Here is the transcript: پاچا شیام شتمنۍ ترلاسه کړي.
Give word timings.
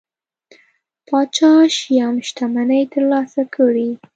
پاچا 1.07 1.51
شیام 1.77 2.15
شتمنۍ 2.27 2.81
ترلاسه 2.93 3.43
کړي. 3.55 3.89